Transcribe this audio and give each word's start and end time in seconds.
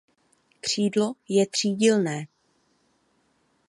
Křídlo 0.59 1.13
je 1.29 1.45
třídílné. 1.47 2.27